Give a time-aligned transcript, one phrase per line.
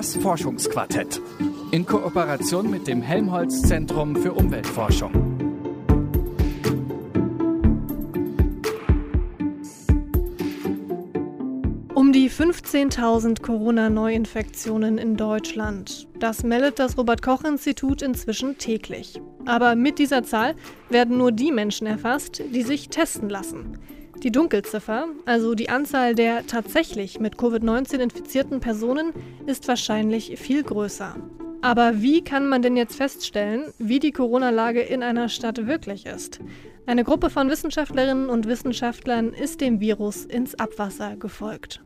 [0.00, 1.20] Das Forschungsquartett
[1.72, 5.12] in Kooperation mit dem Helmholtz Zentrum für Umweltforschung.
[11.92, 16.08] Um die 15.000 Corona-Neuinfektionen in Deutschland.
[16.18, 19.20] Das meldet das Robert-Koch-Institut inzwischen täglich.
[19.44, 20.54] Aber mit dieser Zahl
[20.88, 23.78] werden nur die Menschen erfasst, die sich testen lassen.
[24.22, 29.14] Die Dunkelziffer, also die Anzahl der tatsächlich mit Covid-19 infizierten Personen,
[29.46, 31.16] ist wahrscheinlich viel größer.
[31.62, 36.38] Aber wie kann man denn jetzt feststellen, wie die Corona-Lage in einer Stadt wirklich ist?
[36.84, 41.82] Eine Gruppe von Wissenschaftlerinnen und Wissenschaftlern ist dem Virus ins Abwasser gefolgt.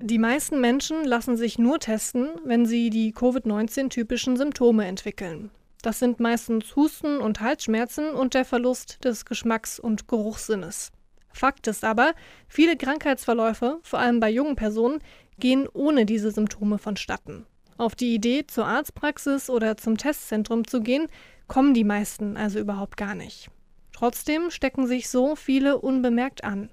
[0.00, 5.50] Die meisten Menschen lassen sich nur testen, wenn sie die Covid-19-typischen Symptome entwickeln.
[5.82, 10.92] Das sind meistens Husten und Halsschmerzen und der Verlust des Geschmacks- und Geruchssinnes.
[11.32, 12.14] Fakt ist aber,
[12.46, 15.00] viele Krankheitsverläufe, vor allem bei jungen Personen,
[15.38, 17.46] gehen ohne diese Symptome vonstatten.
[17.78, 21.08] Auf die Idee, zur Arztpraxis oder zum Testzentrum zu gehen,
[21.48, 23.50] kommen die meisten also überhaupt gar nicht.
[23.92, 26.70] Trotzdem stecken sich so viele unbemerkt an.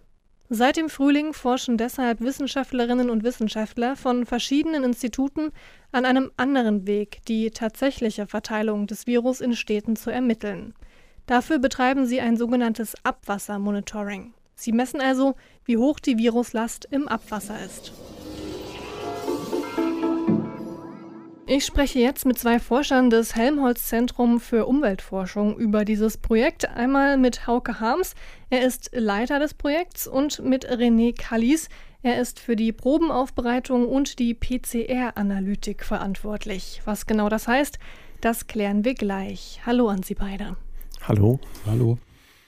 [0.52, 5.52] Seit dem Frühling forschen deshalb Wissenschaftlerinnen und Wissenschaftler von verschiedenen Instituten
[5.92, 10.74] an einem anderen Weg, die tatsächliche Verteilung des Virus in Städten zu ermitteln.
[11.28, 14.34] Dafür betreiben sie ein sogenanntes Abwassermonitoring.
[14.56, 17.94] Sie messen also, wie hoch die Viruslast im Abwasser ist.
[21.52, 26.70] Ich spreche jetzt mit zwei Forschern des Helmholtz-Zentrum für Umweltforschung über dieses Projekt.
[26.70, 28.14] Einmal mit Hauke Harms,
[28.52, 31.68] er ist Leiter des Projekts, und mit René Kallis,
[32.04, 36.84] er ist für die Probenaufbereitung und die PCR-Analytik verantwortlich.
[36.86, 37.80] Was genau das heißt,
[38.22, 39.60] das klären wir gleich.
[39.66, 40.56] Hallo an Sie beide.
[41.02, 41.40] Hallo.
[41.66, 41.98] Hallo.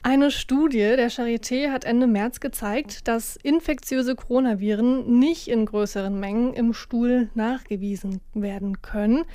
[0.03, 6.55] Eine Studie der Charité hat Ende März gezeigt, dass infektiöse Coronaviren nicht in größeren Mengen
[6.55, 9.25] im Stuhl nachgewiesen werden können.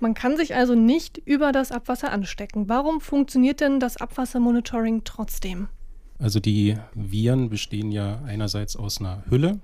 [0.00, 2.68] Man kann sich also nicht über das Abwasser anstecken.
[2.68, 5.68] Warum funktioniert denn das Abwassermonitoring trotzdem?
[6.18, 9.60] Also die Viren bestehen ja einerseits aus einer Hülle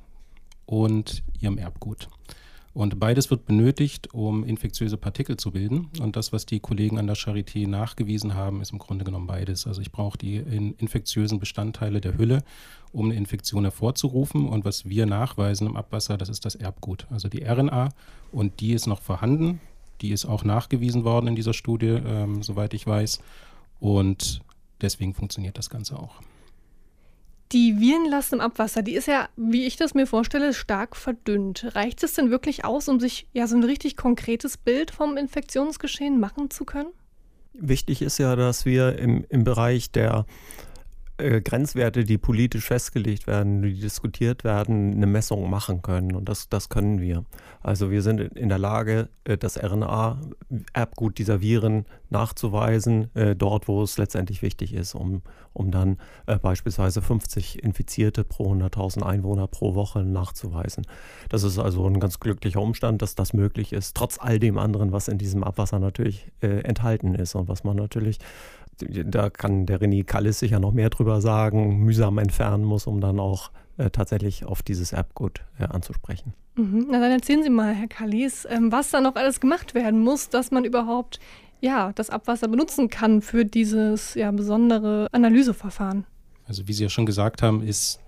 [0.66, 2.08] und ihrem Erbgut.
[2.74, 5.90] Und beides wird benötigt, um infektiöse Partikel zu bilden.
[6.00, 9.68] Und das, was die Kollegen an der Charité nachgewiesen haben, ist im Grunde genommen beides.
[9.68, 12.42] Also ich brauche die infektiösen Bestandteile der Hülle,
[12.92, 14.48] um eine Infektion hervorzurufen.
[14.48, 17.90] Und was wir nachweisen im Abwasser, das ist das Erbgut, also die RNA.
[18.32, 19.60] Und die ist noch vorhanden.
[20.00, 23.20] Die ist auch nachgewiesen worden in dieser Studie, ähm, soweit ich weiß.
[23.78, 24.40] Und
[24.80, 26.20] deswegen funktioniert das Ganze auch.
[27.54, 31.76] Die Virenlast im Abwasser, die ist ja, wie ich das mir vorstelle, stark verdünnt.
[31.76, 36.18] Reicht es denn wirklich aus, um sich ja so ein richtig konkretes Bild vom Infektionsgeschehen
[36.18, 36.88] machen zu können?
[37.52, 40.26] Wichtig ist ja, dass wir im, im Bereich der
[41.16, 46.16] äh, Grenzwerte, die politisch festgelegt werden, die diskutiert werden, eine Messung machen können.
[46.16, 47.24] Und das, das können wir.
[47.62, 53.80] Also wir sind in der Lage, äh, das RNA-Erbgut dieser Viren nachzuweisen, äh, dort, wo
[53.84, 55.98] es letztendlich wichtig ist, um, um dann
[56.42, 60.84] beispielsweise 50 Infizierte pro 100.000 Einwohner pro Woche nachzuweisen.
[61.28, 64.90] Das ist also ein ganz glücklicher Umstand, dass das möglich ist, trotz all dem anderen,
[64.90, 68.18] was in diesem Abwasser natürlich enthalten ist und was man natürlich
[68.78, 73.20] da kann der René Kallis sicher noch mehr drüber sagen, mühsam entfernen muss, um dann
[73.20, 76.34] auch äh, tatsächlich auf dieses Erbgut äh, anzusprechen.
[76.56, 76.86] Mhm.
[76.90, 80.28] Na dann erzählen Sie mal, Herr Kallis, ähm, was da noch alles gemacht werden muss,
[80.28, 81.18] dass man überhaupt
[81.60, 86.04] ja, das Abwasser benutzen kann für dieses ja, besondere Analyseverfahren.
[86.46, 88.00] Also wie Sie ja schon gesagt haben, ist,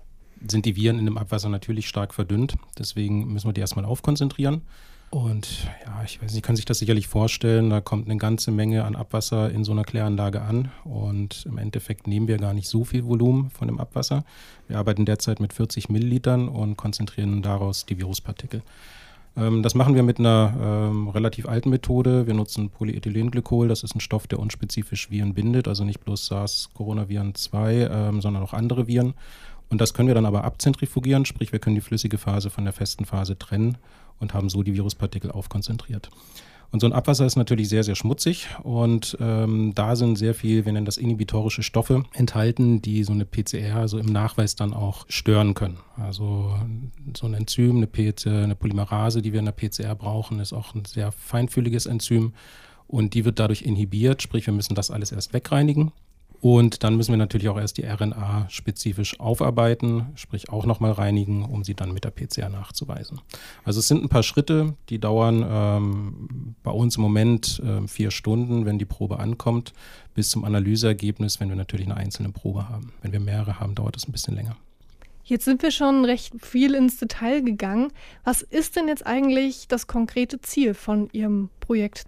[0.47, 2.55] sind die Viren in dem Abwasser natürlich stark verdünnt.
[2.77, 4.61] Deswegen müssen wir die erstmal aufkonzentrieren.
[5.09, 8.83] Und ja, ich weiß nicht, können sich das sicherlich vorstellen, da kommt eine ganze Menge
[8.83, 12.83] an Abwasser in so einer Kläranlage an und im Endeffekt nehmen wir gar nicht so
[12.83, 14.25] viel Volumen von dem Abwasser.
[14.67, 18.63] Wir arbeiten derzeit mit 40 Millilitern und konzentrieren daraus die Viruspartikel.
[19.37, 22.27] Ähm, das machen wir mit einer ähm, relativ alten Methode.
[22.27, 27.33] Wir nutzen Polyethylenglykol, das ist ein Stoff, der unspezifisch Viren bindet, also nicht bloß SARS-Coronaviren
[27.33, 29.13] 2, ähm, sondern auch andere Viren.
[29.69, 32.73] Und das können wir dann aber abzentrifugieren, sprich wir können die flüssige Phase von der
[32.73, 33.77] festen Phase trennen
[34.19, 36.09] und haben so die Viruspartikel aufkonzentriert.
[36.69, 40.65] Und so ein Abwasser ist natürlich sehr, sehr schmutzig und ähm, da sind sehr viel,
[40.65, 45.05] wir nennen das inhibitorische Stoffe enthalten, die so eine PCR so im Nachweis dann auch
[45.07, 45.77] stören können.
[45.95, 46.57] Also
[47.15, 50.75] so ein Enzym, eine, PCR, eine Polymerase, die wir in der PCR brauchen, ist auch
[50.75, 52.33] ein sehr feinfühliges Enzym
[52.85, 55.93] und die wird dadurch inhibiert, sprich wir müssen das alles erst wegreinigen
[56.39, 61.43] und dann müssen wir natürlich auch erst die RNA spezifisch aufarbeiten, sprich auch nochmal reinigen,
[61.43, 63.21] um sie dann mit der PCR nachzuweisen.
[63.63, 68.11] Also es sind ein paar Schritte, die dauern ähm, bei uns im Moment äh, vier
[68.11, 69.73] Stunden, wenn die Probe ankommt,
[70.13, 72.91] bis zum Analyseergebnis, wenn wir natürlich eine einzelne Probe haben.
[73.01, 74.55] Wenn wir mehrere haben, dauert es ein bisschen länger.
[75.23, 77.91] Jetzt sind wir schon recht viel ins Detail gegangen.
[78.23, 82.05] Was ist denn jetzt eigentlich das konkrete Ziel von Ihrem Projekt?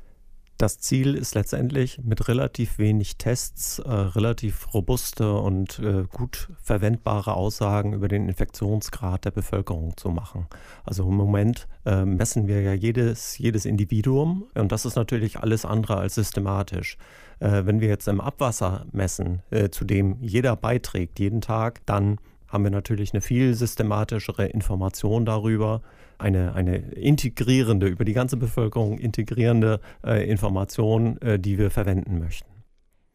[0.59, 7.33] Das Ziel ist letztendlich mit relativ wenig Tests äh, relativ robuste und äh, gut verwendbare
[7.33, 10.47] Aussagen über den Infektionsgrad der Bevölkerung zu machen.
[10.83, 15.63] Also im Moment äh, messen wir ja jedes, jedes Individuum und das ist natürlich alles
[15.63, 16.97] andere als systematisch.
[17.39, 22.17] Äh, wenn wir jetzt im Abwasser messen, äh, zu dem jeder beiträgt jeden Tag, dann
[22.49, 25.81] haben wir natürlich eine viel systematischere Information darüber,
[26.19, 32.49] eine, eine integrierende, über die ganze Bevölkerung integrierende äh, Information, äh, die wir verwenden möchten.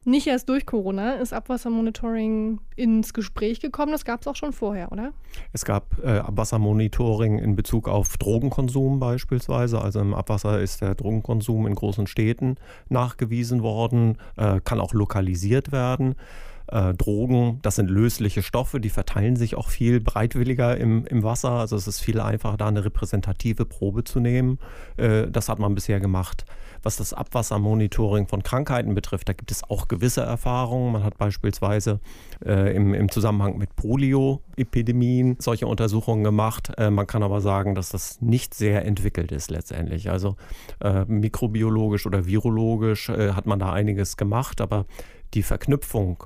[0.07, 4.93] Nicht erst durch Corona ist Abwassermonitoring ins Gespräch gekommen, das gab es auch schon vorher,
[4.93, 5.13] oder?
[5.55, 9.81] Es gab äh, Abwassermonitoring in Bezug auf Drogenkonsum beispielsweise.
[9.81, 12.57] Also im Abwasser ist der Drogenkonsum in großen Städten
[12.91, 16.17] nachgewiesen worden, äh, kann auch lokalisiert werden.
[16.69, 21.51] Äh, Drogen, das sind lösliche Stoffe, die verteilen sich auch viel breitwilliger im, im Wasser.
[21.51, 24.59] Also es ist viel einfacher, da eine repräsentative Probe zu nehmen.
[24.97, 26.47] Äh, das hat man bisher gemacht.
[26.83, 30.93] Was das Abwassermonitoring von Krankheiten betrifft, da gibt es auch gewisse Erfahrungen.
[30.93, 32.01] Man hat beispielsweise
[32.45, 36.73] äh, im, im, Zusammenhang mit Polio-Epidemien solche Untersuchungen gemacht.
[36.79, 40.11] Äh, man kann aber sagen, dass das nicht sehr entwickelt ist letztendlich.
[40.11, 40.37] Also
[40.81, 44.87] äh, mikrobiologisch oder virologisch äh, hat man da einiges gemacht, aber
[45.35, 46.25] die Verknüpfung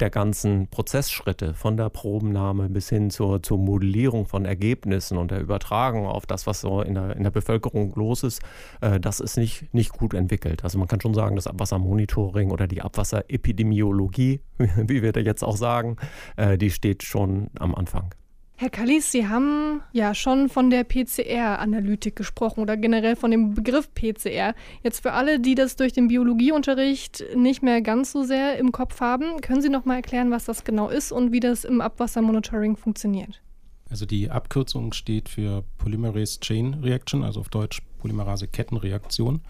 [0.00, 5.40] der ganzen Prozessschritte, von der Probennahme bis hin zur, zur Modellierung von Ergebnissen und der
[5.40, 8.42] Übertragung auf das, was so in der, in der Bevölkerung los ist,
[8.80, 10.64] äh, das ist nicht, nicht gut entwickelt.
[10.64, 15.56] Also man kann schon sagen, das Abwassermonitoring oder die Abwasserepidemiologie, wie wir da jetzt auch
[15.56, 15.96] sagen,
[16.36, 18.14] äh, die steht schon am Anfang.
[18.58, 23.92] Herr Kallis, Sie haben ja schon von der PCR-Analytik gesprochen oder generell von dem Begriff
[23.92, 24.54] PCR.
[24.82, 29.00] Jetzt für alle, die das durch den Biologieunterricht nicht mehr ganz so sehr im Kopf
[29.00, 32.78] haben, können Sie noch mal erklären, was das genau ist und wie das im Abwassermonitoring
[32.78, 33.42] funktioniert?
[33.90, 39.42] Also die Abkürzung steht für Polymerase Chain Reaction, also auf Deutsch Polymerase-Kettenreaktion.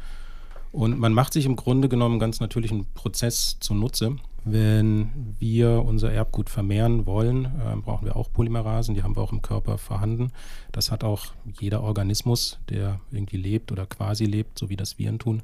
[0.73, 4.17] Und man macht sich im Grunde genommen ganz natürlichen Prozess zunutze.
[4.49, 9.33] Wenn wir unser Erbgut vermehren wollen, äh, brauchen wir auch Polymerasen, die haben wir auch
[9.33, 10.31] im Körper vorhanden.
[10.71, 11.27] Das hat auch
[11.59, 15.43] jeder Organismus, der irgendwie lebt oder quasi lebt, so wie das Viren tun.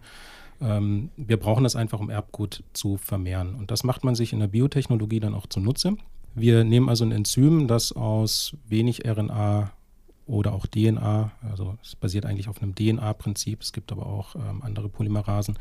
[0.60, 3.56] Ähm, wir brauchen das einfach, um Erbgut zu vermehren.
[3.56, 5.96] Und das macht man sich in der Biotechnologie dann auch zunutze.
[6.36, 9.72] Wir nehmen also ein Enzym, das aus wenig RNA
[10.26, 11.32] oder auch DNA.
[11.42, 13.62] Also es basiert eigentlich auf einem DNA-Prinzip.
[13.62, 15.58] Es gibt aber auch ähm, andere Polymerasen.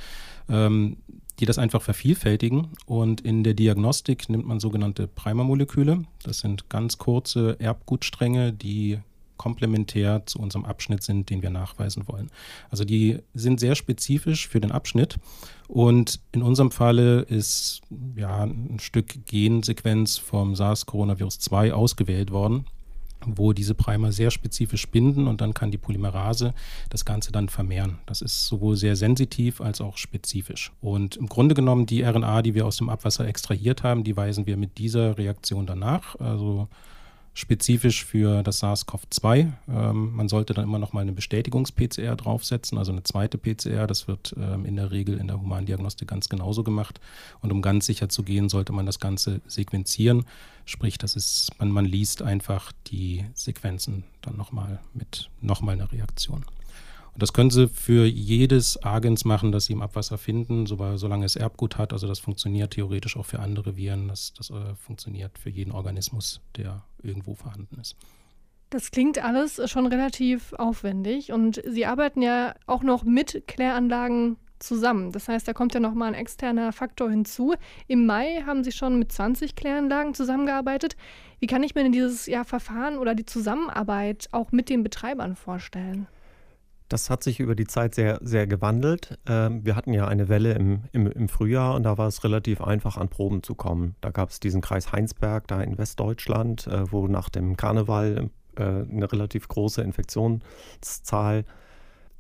[0.50, 0.98] Ähm,
[1.40, 2.70] die das einfach vervielfältigen.
[2.86, 6.04] Und in der Diagnostik nimmt man sogenannte Primermoleküle.
[6.24, 9.00] Das sind ganz kurze Erbgutstränge, die
[9.38, 12.30] komplementär zu unserem Abschnitt sind, den wir nachweisen wollen.
[12.70, 15.18] Also die sind sehr spezifisch für den Abschnitt
[15.68, 17.82] und in unserem Falle ist
[18.16, 22.66] ja ein Stück Gensequenz vom SARS-Coronavirus 2 ausgewählt worden
[23.26, 26.54] wo diese Primer sehr spezifisch binden und dann kann die Polymerase
[26.90, 28.00] das Ganze dann vermehren.
[28.06, 30.72] Das ist sowohl sehr sensitiv als auch spezifisch.
[30.82, 34.46] Und im Grunde genommen die RNA, die wir aus dem Abwasser extrahiert haben, die weisen
[34.46, 36.20] wir mit dieser Reaktion danach.
[36.20, 36.68] Also
[37.34, 39.52] spezifisch für das SARS-CoV-2.
[39.70, 43.88] Ähm, man sollte dann immer noch mal eine Bestätigungs-PCR draufsetzen, also eine zweite PCR.
[43.88, 47.00] Das wird ähm, in der Regel in der Humandiagnostik ganz genauso gemacht.
[47.42, 50.26] Und um ganz sicher zu gehen, sollte man das Ganze sequenzieren.
[50.66, 56.44] Sprich, das ist, man, man liest einfach die Sequenzen dann nochmal mit nochmal einer Reaktion.
[57.14, 61.36] Und das können Sie für jedes Agens machen, das Sie im Abwasser finden, solange es
[61.36, 61.92] Erbgut hat.
[61.94, 64.08] Also das funktioniert theoretisch auch für andere Viren.
[64.08, 67.96] Das, das äh, funktioniert für jeden Organismus, der irgendwo vorhanden ist.
[68.70, 75.12] Das klingt alles schon relativ aufwendig und Sie arbeiten ja auch noch mit Kläranlagen zusammen.
[75.12, 77.56] Das heißt, da kommt ja nochmal ein externer Faktor hinzu.
[77.88, 80.96] Im Mai haben Sie schon mit 20 Kläranlagen zusammengearbeitet.
[81.40, 85.36] Wie kann ich mir denn dieses ja, Verfahren oder die Zusammenarbeit auch mit den Betreibern
[85.36, 86.08] vorstellen?
[86.92, 89.18] Das hat sich über die Zeit sehr, sehr gewandelt.
[89.26, 92.60] Ähm, wir hatten ja eine Welle im, im, im, Frühjahr und da war es relativ
[92.60, 93.96] einfach, an Proben zu kommen.
[94.02, 98.62] Da gab es diesen Kreis Heinsberg da in Westdeutschland, äh, wo nach dem Karneval äh,
[98.62, 101.46] eine relativ große Infektionszahl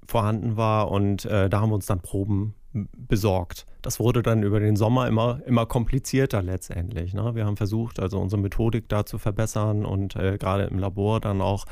[0.07, 3.65] vorhanden war und äh, da haben wir uns dann Proben besorgt.
[3.81, 7.13] Das wurde dann über den Sommer immer, immer komplizierter letztendlich.
[7.13, 7.35] Ne?
[7.35, 11.65] Wir haben versucht, also unsere Methodik da zu verbessern und gerade im Labor dann auch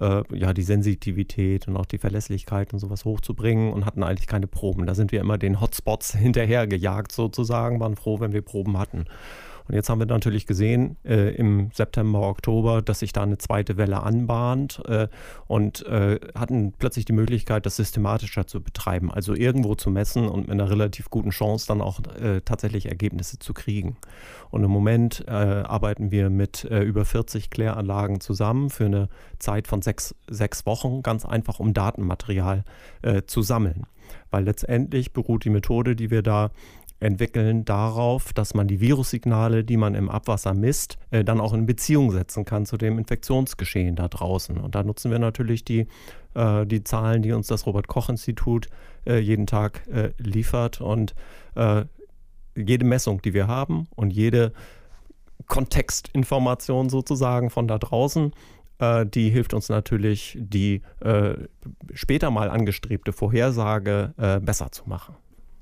[0.00, 4.46] äh, ja, die Sensitivität und auch die Verlässlichkeit und sowas hochzubringen und hatten eigentlich keine
[4.46, 4.86] Proben.
[4.86, 9.06] Da sind wir immer den Hotspots hinterhergejagt sozusagen, waren froh, wenn wir Proben hatten.
[9.68, 13.76] Und jetzt haben wir natürlich gesehen äh, im September, Oktober, dass sich da eine zweite
[13.76, 15.08] Welle anbahnt äh,
[15.46, 20.48] und äh, hatten plötzlich die Möglichkeit, das systematischer zu betreiben, also irgendwo zu messen und
[20.48, 23.96] mit einer relativ guten Chance dann auch äh, tatsächlich Ergebnisse zu kriegen.
[24.50, 29.08] Und im Moment äh, arbeiten wir mit äh, über 40 Kläranlagen zusammen für eine
[29.38, 32.64] Zeit von sechs, sechs Wochen, ganz einfach um Datenmaterial
[33.26, 33.86] zu sammeln.
[34.30, 36.50] Weil letztendlich beruht die Methode, die wir da
[36.98, 41.66] entwickeln darauf, dass man die Virussignale, die man im Abwasser misst, äh, dann auch in
[41.66, 44.56] Beziehung setzen kann zu dem Infektionsgeschehen da draußen.
[44.56, 45.88] Und da nutzen wir natürlich die,
[46.34, 48.68] äh, die Zahlen, die uns das Robert-Koch-Institut
[49.06, 49.82] äh, jeden Tag
[50.18, 50.80] liefert.
[50.80, 51.14] Und
[52.54, 54.52] jede Messung, die wir haben und jede
[55.46, 58.32] Kontextinformation sozusagen von da draußen,
[59.06, 60.82] die hilft uns natürlich, die
[61.94, 64.12] später mal angestrebte Vorhersage
[64.42, 65.14] besser zu machen.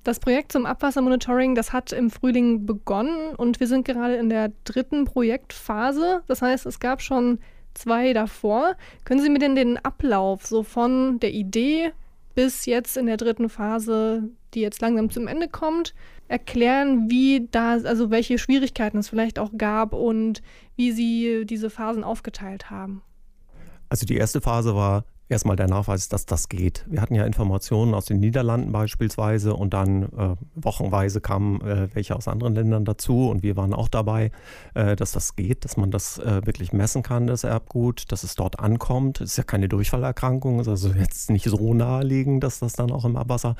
[0.04, 4.52] Das Projekt zum Abwassermonitoring, das hat im Frühling begonnen und wir sind gerade in der
[4.64, 6.22] dritten Projektphase.
[6.26, 7.38] Das heißt, es gab schon
[7.72, 8.76] zwei davor.
[9.04, 11.92] Können Sie mir denn den Ablauf so von der Idee
[12.34, 15.94] bis jetzt in der dritten Phase, die jetzt langsam zum Ende kommt,
[16.28, 20.42] erklären, wie da, also welche Schwierigkeiten es vielleicht auch gab und
[20.76, 23.00] wie Sie diese Phasen aufgeteilt haben?
[23.88, 26.84] Also die erste Phase war erstmal der Nachweis, dass das geht.
[26.88, 32.14] Wir hatten ja Informationen aus den Niederlanden beispielsweise und dann äh, wochenweise kamen äh, welche
[32.14, 34.30] aus anderen Ländern dazu und wir waren auch dabei,
[34.74, 38.34] äh, dass das geht, dass man das äh, wirklich messen kann, das Erbgut, dass es
[38.34, 39.20] dort ankommt.
[39.20, 43.04] Es ist ja keine Durchfallerkrankung, ist also jetzt nicht so naheliegend, dass das dann auch
[43.04, 43.56] im Abwasser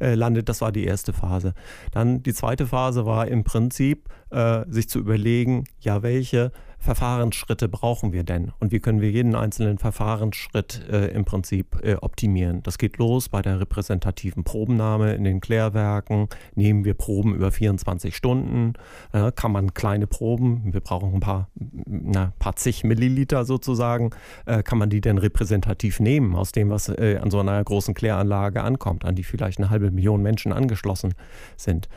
[0.00, 0.48] äh, landet.
[0.48, 1.54] Das war die erste Phase.
[1.92, 6.50] Dann die zweite Phase war im Prinzip, äh, sich zu überlegen, ja, welche
[6.84, 11.94] Verfahrensschritte brauchen wir denn und wie können wir jeden einzelnen Verfahrensschritt äh, im Prinzip äh,
[11.94, 12.62] optimieren.
[12.62, 16.28] Das geht los bei der repräsentativen Probennahme in den Klärwerken.
[16.54, 18.74] Nehmen wir Proben über 24 Stunden,
[19.12, 24.10] äh, kann man kleine Proben, wir brauchen ein paar, na, paar zig Milliliter sozusagen,
[24.46, 27.94] äh, kann man die denn repräsentativ nehmen aus dem, was äh, an so einer großen
[27.94, 31.14] Kläranlage ankommt, an die vielleicht eine halbe Million Menschen angeschlossen
[31.56, 31.88] sind.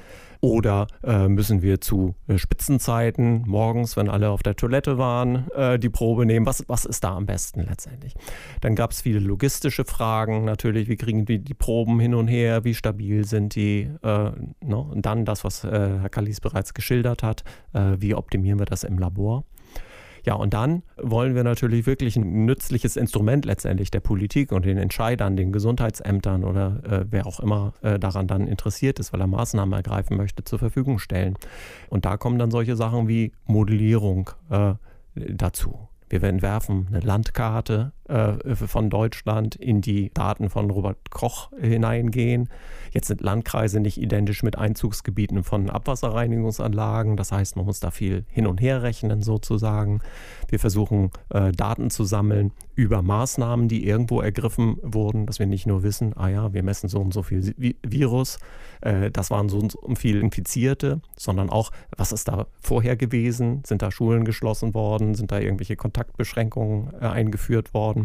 [0.41, 5.79] Oder äh, müssen wir zu äh, Spitzenzeiten morgens, wenn alle auf der Toilette waren, äh,
[5.79, 6.45] die Probe nehmen?
[6.45, 8.13] Was, was ist da am besten letztendlich?
[8.61, 10.87] Dann gab es viele logistische Fragen natürlich.
[10.87, 12.63] Wie kriegen wir die Proben hin und her?
[12.63, 13.89] Wie stabil sind die?
[14.01, 14.31] No?
[14.63, 14.77] Ne?
[14.77, 17.43] Und dann das, was äh, Herr Kallis bereits geschildert hat.
[17.73, 19.43] Äh, wie optimieren wir das im Labor?
[20.27, 24.77] Ja, und dann wollen wir natürlich wirklich ein nützliches Instrument letztendlich der Politik und den
[24.77, 29.27] Entscheidern, den Gesundheitsämtern oder äh, wer auch immer äh, daran dann interessiert ist, weil er
[29.27, 31.35] Maßnahmen ergreifen möchte, zur Verfügung stellen.
[31.89, 34.73] Und da kommen dann solche Sachen wie Modellierung äh,
[35.15, 35.87] dazu.
[36.09, 42.49] Wir entwerfen eine Landkarte äh, von Deutschland in die Daten von Robert Koch hineingehen.
[42.91, 47.17] Jetzt sind Landkreise nicht identisch mit Einzugsgebieten von Abwasserreinigungsanlagen.
[47.17, 49.99] Das heißt, man muss da viel hin und her rechnen sozusagen.
[50.49, 55.65] Wir versuchen äh, Daten zu sammeln über Maßnahmen, die irgendwo ergriffen wurden, dass wir nicht
[55.65, 58.37] nur wissen, ah ja, wir messen so und so viel Virus,
[58.81, 63.63] äh, das waren so und so viel Infizierte, sondern auch, was ist da vorher gewesen?
[63.65, 65.15] Sind da Schulen geschlossen worden?
[65.15, 67.96] Sind da irgendwelche Kontaktbeschränkungen äh, eingeführt worden?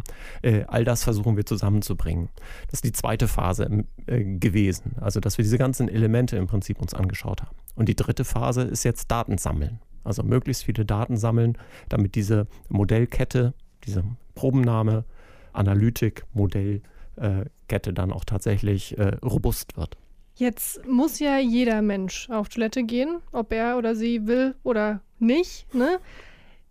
[0.43, 2.29] Äh, all das versuchen wir zusammenzubringen.
[2.69, 6.81] Das ist die zweite Phase äh, gewesen, also dass wir diese ganzen Elemente im Prinzip
[6.81, 7.57] uns angeschaut haben.
[7.75, 9.81] Und die dritte Phase ist jetzt Daten sammeln.
[10.05, 11.59] Also möglichst viele Daten sammeln,
[11.89, 15.05] damit diese Modellkette, diese Probennahme,
[15.53, 19.97] Analytik, Modellkette dann auch tatsächlich äh, robust wird.
[20.35, 25.73] Jetzt muss ja jeder Mensch auf Toilette gehen, ob er oder sie will oder nicht.
[25.75, 25.99] Ne?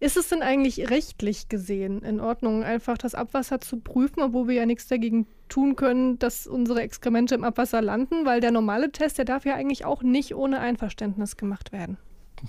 [0.02, 4.56] Ist es denn eigentlich rechtlich gesehen in Ordnung, einfach das Abwasser zu prüfen, obwohl wir
[4.56, 8.26] ja nichts dagegen tun können, dass unsere Exkremente im Abwasser landen?
[8.26, 11.98] Weil der normale Test, der darf ja eigentlich auch nicht ohne Einverständnis gemacht werden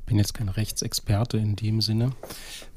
[0.06, 2.12] bin jetzt kein Rechtsexperte in dem Sinne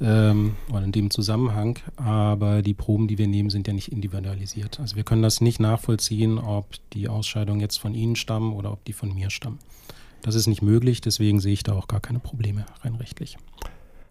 [0.01, 4.81] ähm, oder in dem Zusammenhang, aber die Proben, die wir nehmen, sind ja nicht individualisiert.
[4.81, 8.83] Also wir können das nicht nachvollziehen, ob die Ausscheidungen jetzt von Ihnen stammen oder ob
[8.83, 9.59] die von mir stammen.
[10.23, 13.37] Das ist nicht möglich, deswegen sehe ich da auch gar keine Probleme rein rechtlich.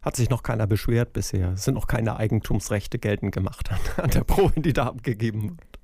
[0.05, 1.53] Hat sich noch keiner beschwert bisher.
[1.53, 5.75] Es sind noch keine Eigentumsrechte geltend gemacht an, an der Probe, die da abgegeben wird.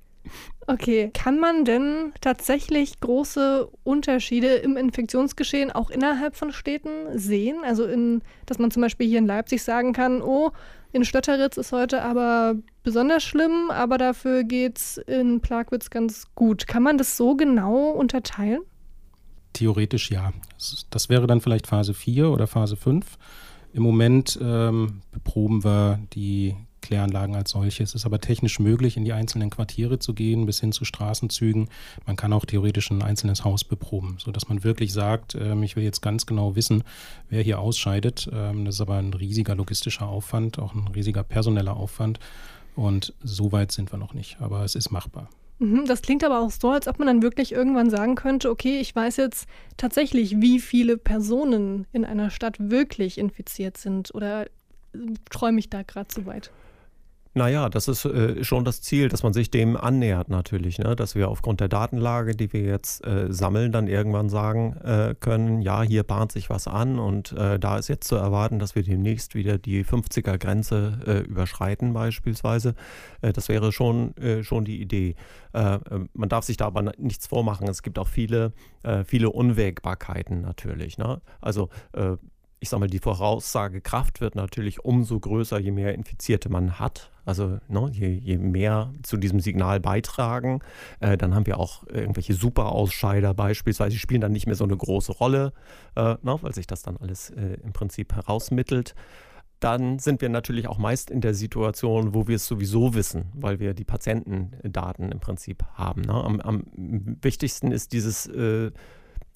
[0.67, 7.57] Okay, kann man denn tatsächlich große Unterschiede im Infektionsgeschehen auch innerhalb von Städten sehen?
[7.65, 10.51] Also, in, dass man zum Beispiel hier in Leipzig sagen kann, oh,
[10.93, 16.67] in Stötteritz ist heute aber besonders schlimm, aber dafür geht es in Plagwitz ganz gut.
[16.67, 18.61] Kann man das so genau unterteilen?
[19.53, 20.31] Theoretisch ja.
[20.89, 23.17] Das wäre dann vielleicht Phase 4 oder Phase 5.
[23.73, 27.83] Im Moment ähm, beproben wir die Kläranlagen als solche.
[27.83, 31.69] Es ist aber technisch möglich, in die einzelnen Quartiere zu gehen, bis hin zu Straßenzügen.
[32.05, 35.83] Man kann auch theoretisch ein einzelnes Haus beproben, sodass man wirklich sagt, ähm, ich will
[35.83, 36.83] jetzt ganz genau wissen,
[37.29, 38.29] wer hier ausscheidet.
[38.33, 42.19] Ähm, das ist aber ein riesiger logistischer Aufwand, auch ein riesiger personeller Aufwand.
[42.75, 45.29] Und so weit sind wir noch nicht, aber es ist machbar.
[45.61, 48.79] Mhm, das klingt aber auch so, als ob man dann wirklich irgendwann sagen könnte, okay,
[48.79, 54.13] ich weiß jetzt tatsächlich, wie viele Personen in einer Stadt wirklich infiziert sind.
[54.15, 54.49] Oder äh,
[55.29, 56.51] träume ich da gerade zu weit?
[57.33, 60.97] Naja, das ist äh, schon das Ziel, dass man sich dem annähert natürlich, ne?
[60.97, 65.61] dass wir aufgrund der Datenlage, die wir jetzt äh, sammeln, dann irgendwann sagen äh, können,
[65.61, 68.83] ja, hier bahnt sich was an und äh, da ist jetzt zu erwarten, dass wir
[68.83, 72.75] demnächst wieder die 50er-Grenze äh, überschreiten beispielsweise.
[73.21, 75.15] Äh, das wäre schon, schon die Idee.
[75.53, 77.67] man darf sich da aber nichts vormachen.
[77.67, 78.53] Es gibt auch viele,
[79.05, 80.97] viele Unwägbarkeiten natürlich.
[80.97, 81.21] Ne?
[81.39, 81.69] Also
[82.61, 87.09] ich sage mal, die Voraussagekraft wird natürlich umso größer, je mehr Infizierte man hat.
[87.25, 90.59] Also ne, je, je, mehr zu diesem Signal beitragen,
[90.99, 94.77] äh, dann haben wir auch irgendwelche Superausscheider beispielsweise, die spielen dann nicht mehr so eine
[94.77, 95.53] große Rolle,
[95.95, 98.93] äh, ne, weil sich das dann alles äh, im Prinzip herausmittelt.
[99.59, 103.59] Dann sind wir natürlich auch meist in der Situation, wo wir es sowieso wissen, weil
[103.59, 106.01] wir die Patientendaten im Prinzip haben.
[106.01, 106.13] Ne?
[106.13, 108.71] Am, am, wichtigsten ist dieses äh,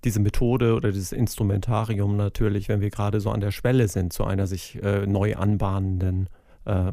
[0.05, 4.23] diese Methode oder dieses Instrumentarium natürlich, wenn wir gerade so an der Schwelle sind zu
[4.23, 6.29] einer sich äh, neu anbahnenden
[6.65, 6.91] äh,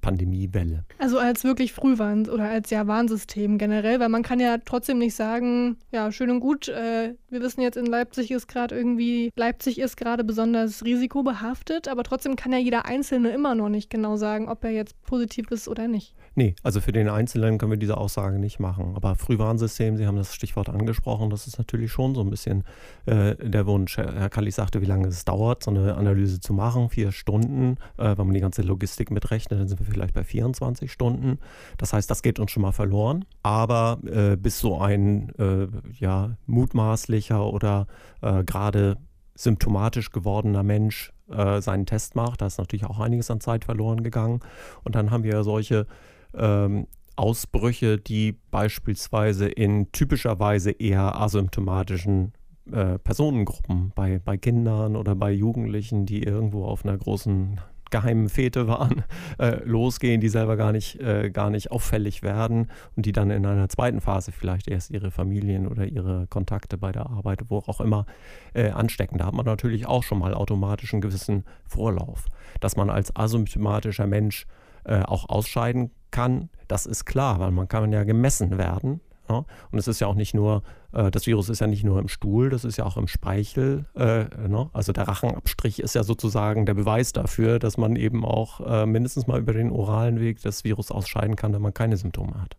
[0.00, 0.84] Pandemiewelle.
[0.98, 5.14] Also als wirklich Frühwarn- oder als ja Warnsystem generell, weil man kann ja trotzdem nicht
[5.14, 9.78] sagen, ja, schön und gut, äh, wir wissen jetzt in Leipzig ist gerade irgendwie, Leipzig
[9.78, 14.48] ist gerade besonders risikobehaftet, aber trotzdem kann ja jeder Einzelne immer noch nicht genau sagen,
[14.48, 16.14] ob er jetzt positiv ist oder nicht.
[16.34, 18.92] Nee, also für den Einzelnen können wir diese Aussage nicht machen.
[18.96, 22.64] Aber Frühwarnsystem, Sie haben das Stichwort angesprochen, das ist natürlich schon so ein bisschen
[23.04, 23.98] äh, der Wunsch.
[23.98, 26.88] Herr Kallich sagte, wie lange es dauert, so eine Analyse zu machen.
[26.88, 30.90] Vier Stunden, äh, wenn man die ganze Logistik mitrechnet, dann sind wir vielleicht bei 24
[30.90, 31.38] Stunden.
[31.76, 33.26] Das heißt, das geht uns schon mal verloren.
[33.42, 37.86] Aber äh, bis so ein äh, ja, mutmaßlicher oder
[38.22, 38.96] äh, gerade
[39.34, 44.02] symptomatisch gewordener Mensch äh, seinen Test macht, da ist natürlich auch einiges an Zeit verloren
[44.02, 44.40] gegangen.
[44.84, 45.86] Und dann haben wir solche
[46.34, 46.86] ähm,
[47.16, 52.32] Ausbrüche, die beispielsweise in typischerweise eher asymptomatischen
[52.70, 58.66] äh, Personengruppen, bei, bei Kindern oder bei Jugendlichen, die irgendwo auf einer großen geheimen Fete
[58.66, 59.04] waren,
[59.38, 63.46] äh, losgehen, die selber gar nicht, äh, gar nicht auffällig werden und die dann in
[63.46, 67.80] einer zweiten Phase vielleicht erst ihre Familien oder ihre Kontakte bei der Arbeit, wo auch
[67.80, 68.06] immer,
[68.54, 69.18] äh, anstecken.
[69.18, 72.24] Da hat man natürlich auch schon mal automatisch einen gewissen Vorlauf.
[72.60, 74.46] Dass man als asymptomatischer Mensch
[74.84, 79.00] äh, auch ausscheiden kann, das ist klar, weil man kann ja gemessen werden.
[79.28, 79.44] Ja?
[79.70, 82.08] Und es ist ja auch nicht nur, äh, das Virus ist ja nicht nur im
[82.08, 83.86] Stuhl, das ist ja auch im Speichel.
[83.94, 84.70] Äh, ne?
[84.72, 89.26] Also der Rachenabstrich ist ja sozusagen der Beweis dafür, dass man eben auch äh, mindestens
[89.26, 92.56] mal über den oralen Weg das Virus ausscheiden kann, wenn man keine Symptome hat.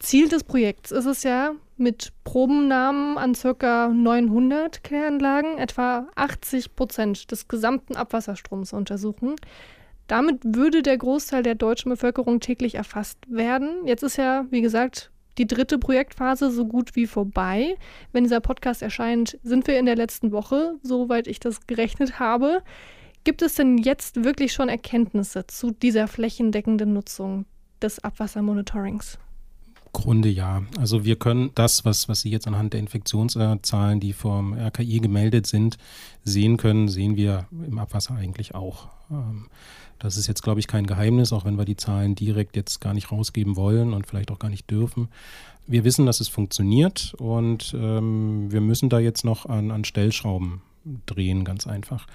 [0.00, 3.88] Ziel des Projekts ist es ja, mit Probennahmen an ca.
[3.88, 9.36] 900 Kläranlagen etwa 80 Prozent des gesamten Abwasserstroms untersuchen.
[10.10, 13.86] Damit würde der Großteil der deutschen Bevölkerung täglich erfasst werden.
[13.86, 17.76] Jetzt ist ja, wie gesagt, die dritte Projektphase so gut wie vorbei.
[18.10, 22.64] Wenn dieser Podcast erscheint, sind wir in der letzten Woche, soweit ich das gerechnet habe.
[23.22, 27.44] Gibt es denn jetzt wirklich schon Erkenntnisse zu dieser flächendeckenden Nutzung
[27.80, 29.16] des Abwassermonitorings?
[29.92, 30.62] Grunde ja.
[30.78, 35.46] Also wir können das, was, was Sie jetzt anhand der Infektionszahlen, die vom RKI gemeldet
[35.46, 35.78] sind,
[36.24, 38.88] sehen können, sehen wir im Abwasser eigentlich auch.
[39.10, 39.46] Ähm,
[39.98, 42.94] das ist jetzt, glaube ich, kein Geheimnis, auch wenn wir die Zahlen direkt jetzt gar
[42.94, 45.08] nicht rausgeben wollen und vielleicht auch gar nicht dürfen.
[45.66, 50.62] Wir wissen, dass es funktioniert und ähm, wir müssen da jetzt noch an, an Stellschrauben
[51.06, 52.06] drehen, ganz einfach.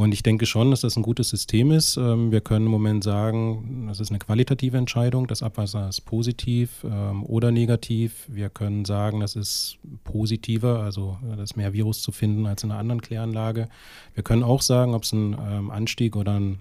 [0.00, 1.98] Und ich denke schon, dass das ein gutes System ist.
[1.98, 5.26] Ähm, wir können im Moment sagen, das ist eine qualitative Entscheidung.
[5.26, 8.24] Das Abwasser ist positiv ähm, oder negativ.
[8.26, 12.70] Wir können sagen, das ist positiver, also äh, das mehr Virus zu finden als in
[12.70, 13.68] einer anderen Kläranlage.
[14.14, 16.60] Wir können auch sagen, ob es einen ähm, Anstieg oder einen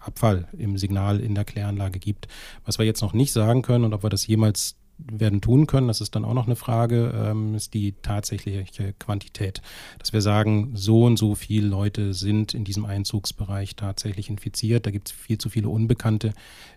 [0.00, 2.26] Abfall im Signal in der Kläranlage gibt.
[2.64, 4.76] Was wir jetzt noch nicht sagen können und ob wir das jemals
[5.10, 8.64] werden tun können, das ist dann auch noch eine Frage, ähm, ist die tatsächliche
[8.98, 9.62] Quantität.
[9.98, 14.86] Dass wir sagen, so und so viele Leute sind in diesem Einzugsbereich tatsächlich infiziert.
[14.86, 16.32] Da gibt es viel zu viele Unbekannte,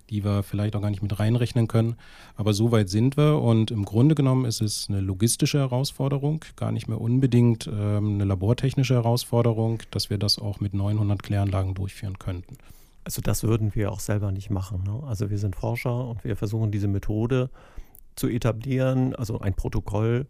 [0.10, 1.96] die wir vielleicht auch gar nicht mit reinrechnen können.
[2.36, 6.72] Aber so weit sind wir und im Grunde genommen ist es eine logistische Herausforderung, gar
[6.72, 12.20] nicht mehr unbedingt ähm, eine labortechnische Herausforderung, dass wir das auch mit 900 Kläranlagen durchführen
[12.20, 12.58] könnten.
[13.06, 14.84] Also das würden wir auch selber nicht machen.
[14.84, 15.04] Ne?
[15.08, 17.52] Also wir sind Forscher und wir versuchen diese Methode
[18.16, 20.28] zu etablieren, also ein Protokoll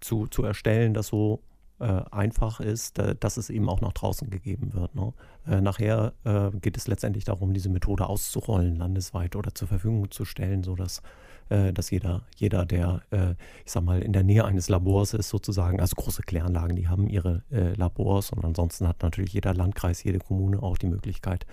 [0.00, 1.42] zu, zu erstellen, das so
[1.80, 4.94] äh, einfach ist, äh, dass es eben auch nach draußen gegeben wird.
[4.94, 5.12] Ne?
[5.46, 10.24] Äh, nachher äh, geht es letztendlich darum, diese Methode auszurollen landesweit oder zur Verfügung zu
[10.24, 11.02] stellen, sodass
[11.50, 13.32] äh, dass jeder, jeder, der, äh,
[13.64, 17.08] ich sag mal, in der Nähe eines Labors ist, sozusagen, also große Kläranlagen, die haben
[17.08, 21.46] ihre Labors und ansonsten hat natürlich jeder Landkreis, jede Kommune auch die Möglichkeit,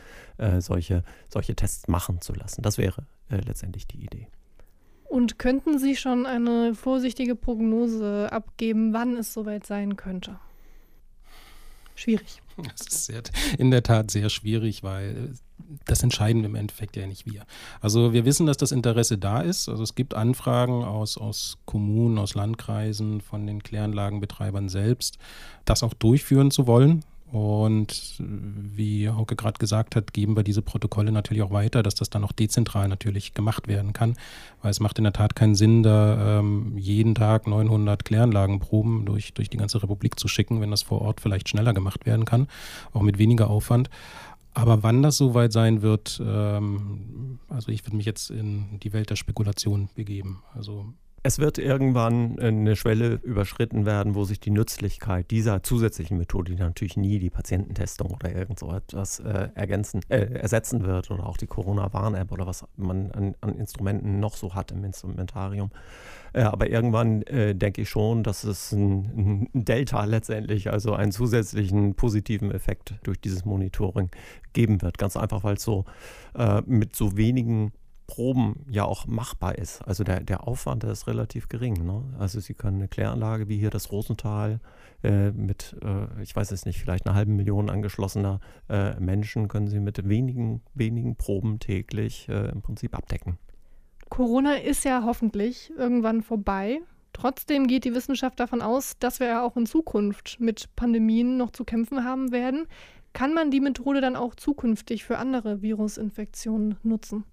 [0.60, 2.62] solche, solche Tests machen zu lassen.
[2.62, 4.28] Das wäre letztendlich die Idee.
[5.12, 10.40] Und könnten Sie schon eine vorsichtige Prognose abgeben, wann es soweit sein könnte?
[11.96, 12.42] Schwierig.
[12.56, 13.22] Das ist sehr,
[13.58, 15.34] in der Tat sehr schwierig, weil
[15.84, 17.46] das entscheiden im Endeffekt ja nicht wir.
[17.82, 19.68] Also wir wissen, dass das Interesse da ist.
[19.68, 25.18] Also es gibt Anfragen aus, aus Kommunen, aus Landkreisen, von den Kläranlagenbetreibern selbst,
[25.66, 27.04] das auch durchführen zu wollen.
[27.32, 32.10] Und wie Hauke gerade gesagt hat, geben wir diese Protokolle natürlich auch weiter, dass das
[32.10, 34.18] dann auch dezentral natürlich gemacht werden kann,
[34.62, 39.34] weil es macht in der Tat keinen Sinn, da ähm, jeden Tag 900 Kläranlagenproben durch,
[39.34, 42.48] durch die ganze Republik zu schicken, wenn das vor Ort vielleicht schneller gemacht werden kann,
[42.92, 43.90] auch mit weniger Aufwand.
[44.54, 49.10] Aber wann das soweit sein wird, ähm, also ich würde mich jetzt in die Welt
[49.10, 50.44] der Spekulation begeben.
[50.54, 56.56] Also es wird irgendwann eine Schwelle überschritten werden, wo sich die Nützlichkeit dieser zusätzlichen Methode,
[56.56, 61.28] die natürlich nie die Patiententestung oder irgend so etwas äh, ergänzen, äh, ersetzen wird oder
[61.28, 65.70] auch die Corona-Warn-App oder was man an, an, Instrumenten noch so hat im Instrumentarium.
[66.34, 71.12] Äh, aber irgendwann äh, denke ich schon, dass es ein, ein, Delta letztendlich, also einen
[71.12, 74.10] zusätzlichen positiven Effekt durch dieses Monitoring
[74.54, 74.98] geben wird.
[74.98, 75.86] Ganz einfach, weil es so
[76.36, 77.74] äh, mit so wenigen
[78.12, 79.82] Proben ja auch machbar ist.
[79.88, 81.86] Also der, der Aufwand, der ist relativ gering.
[81.86, 82.04] Ne?
[82.20, 84.60] Also Sie können eine Kläranlage wie hier das Rosental
[85.02, 89.68] äh, mit, äh, ich weiß es nicht, vielleicht einer halben Million angeschlossener äh, Menschen können
[89.68, 93.38] Sie mit wenigen, wenigen Proben täglich äh, im Prinzip abdecken.
[94.10, 96.82] Corona ist ja hoffentlich irgendwann vorbei.
[97.14, 101.52] Trotzdem geht die Wissenschaft davon aus, dass wir ja auch in Zukunft mit Pandemien noch
[101.52, 102.68] zu kämpfen haben werden.
[103.14, 107.24] Kann man die Methode dann auch zukünftig für andere Virusinfektionen nutzen?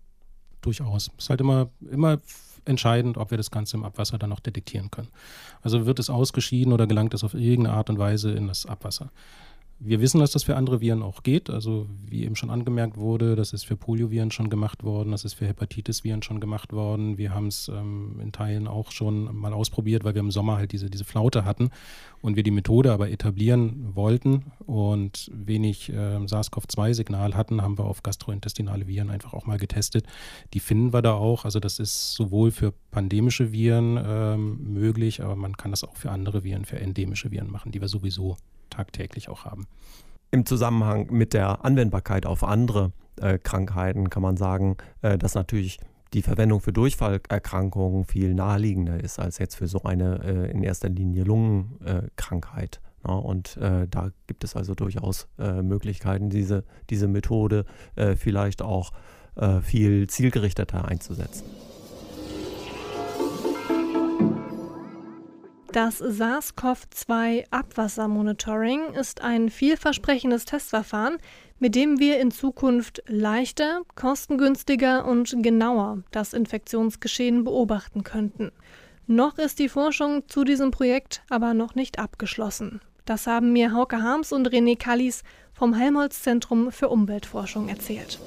[0.60, 1.10] Durchaus.
[1.16, 2.18] Es ist halt immer, immer
[2.64, 5.08] entscheidend, ob wir das Ganze im Abwasser dann noch detektieren können.
[5.62, 9.10] Also wird es ausgeschieden oder gelangt es auf irgendeine Art und Weise in das Abwasser.
[9.80, 11.50] Wir wissen, dass das für andere Viren auch geht.
[11.50, 15.34] Also wie eben schon angemerkt wurde, das ist für Polioviren schon gemacht worden, das ist
[15.34, 17.16] für Hepatitis-Viren schon gemacht worden.
[17.16, 20.72] Wir haben es ähm, in Teilen auch schon mal ausprobiert, weil wir im Sommer halt
[20.72, 21.70] diese, diese Flaute hatten
[22.22, 28.02] und wir die Methode aber etablieren wollten und wenig äh, SARS-CoV-2-Signal hatten, haben wir auf
[28.02, 30.06] gastrointestinale Viren einfach auch mal getestet.
[30.54, 31.44] Die finden wir da auch.
[31.44, 36.10] Also das ist sowohl für pandemische Viren ähm, möglich, aber man kann das auch für
[36.10, 38.36] andere Viren, für endemische Viren machen, die wir sowieso
[38.78, 39.66] tagtäglich auch haben.
[40.30, 45.78] Im Zusammenhang mit der Anwendbarkeit auf andere äh, Krankheiten kann man sagen, äh, dass natürlich
[46.14, 50.88] die Verwendung für Durchfallerkrankungen viel naheliegender ist als jetzt für so eine äh, in erster
[50.88, 52.80] Linie Lungenkrankheit.
[53.06, 57.64] Ja, und äh, da gibt es also durchaus äh, Möglichkeiten, diese, diese Methode
[57.96, 58.92] äh, vielleicht auch
[59.62, 61.44] viel zielgerichteter einzusetzen.
[65.78, 71.18] Das SARS-CoV-2-Abwassermonitoring ist ein vielversprechendes Testverfahren,
[71.60, 78.50] mit dem wir in Zukunft leichter, kostengünstiger und genauer das Infektionsgeschehen beobachten könnten.
[79.06, 82.80] Noch ist die Forschung zu diesem Projekt aber noch nicht abgeschlossen.
[83.04, 88.18] Das haben mir Hauke Harms und René Kallis vom Helmholtz-Zentrum für Umweltforschung erzählt.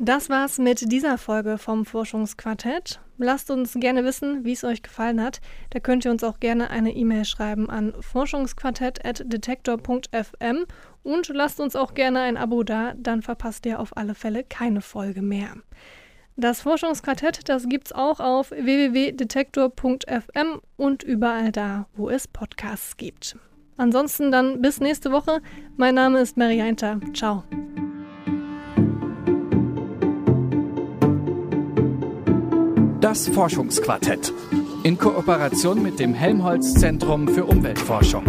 [0.00, 3.00] Das war's mit dieser Folge vom Forschungsquartett.
[3.18, 5.40] Lasst uns gerne wissen, wie es euch gefallen hat.
[5.70, 10.66] Da könnt ihr uns auch gerne eine E-Mail schreiben an forschungsquartett.detektor.fm
[11.02, 14.82] und lasst uns auch gerne ein Abo da, dann verpasst ihr auf alle Fälle keine
[14.82, 15.48] Folge mehr.
[16.36, 23.36] Das Forschungsquartett, das gibt's auch auf www.detektor.fm und überall da, wo es Podcasts gibt.
[23.76, 25.40] Ansonsten dann bis nächste Woche.
[25.76, 27.00] Mein Name ist Mary Einter.
[27.14, 27.42] Ciao.
[33.00, 34.32] Das Forschungsquartett
[34.82, 38.24] in Kooperation mit dem Helmholtz Zentrum für Umweltforschung.